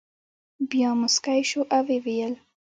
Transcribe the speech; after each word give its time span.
بیا 0.69 0.89
مسکی 1.01 1.41
شو 1.49 1.61
او 1.75 1.81
ویې 1.87 1.99
ویل. 2.05 2.33